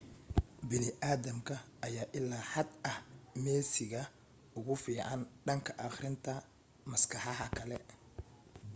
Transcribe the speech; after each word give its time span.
bini 0.67 0.89
aadamka 1.09 1.53
ayaa 1.87 2.13
ilaa 2.19 2.45
xad 2.53 2.69
ah 2.91 2.97
meesiga 3.43 4.01
ugu 4.57 4.73
fiican 4.83 5.21
dhanka 5.47 5.71
akhrinta 5.87 6.31
maskaxaha 6.89 7.45
kale 7.57 7.77